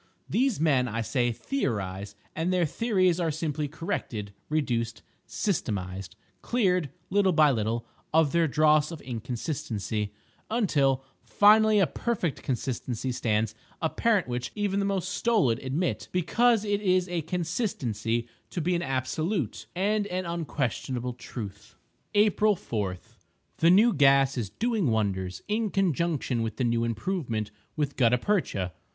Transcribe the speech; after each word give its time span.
These 0.27 0.59
men, 0.59 0.87
I 0.87 1.01
say, 1.01 1.31
theorize; 1.31 2.15
and 2.35 2.51
their 2.51 2.65
theories 2.65 3.19
are 3.19 3.29
simply 3.29 3.67
corrected, 3.67 4.33
reduced, 4.49 5.03
systematized—cleared, 5.27 6.89
little 7.11 7.33
by 7.33 7.51
little, 7.51 7.85
of 8.11 8.31
their 8.31 8.47
dross 8.47 8.89
of 8.89 8.99
inconsistency—until, 9.01 11.05
finally, 11.21 11.77
a 11.77 11.85
perfect 11.85 12.41
consistency 12.41 13.11
stands 13.11 13.53
apparent 13.79 14.27
which 14.27 14.51
even 14.55 14.79
the 14.79 14.87
most 14.87 15.07
stolid 15.09 15.59
admit, 15.59 16.07
because 16.11 16.65
it 16.65 16.81
is 16.81 17.07
a 17.07 17.21
consistency, 17.21 18.27
to 18.49 18.59
be 18.59 18.73
an 18.73 18.81
absolute 18.81 19.67
and 19.75 20.07
an 20.07 20.25
unquestionable 20.25 21.13
truth. 21.13 21.75
April 22.15 22.55
4.—The 22.55 23.69
new 23.69 23.93
gas 23.93 24.35
is 24.35 24.49
doing 24.49 24.87
wonders, 24.89 25.43
in 25.47 25.69
conjunction 25.69 26.41
with 26.41 26.57
the 26.57 26.63
new 26.63 26.83
improvement 26.83 27.51
with 27.75 27.95
gutta 27.97 28.17
percha. 28.17 28.73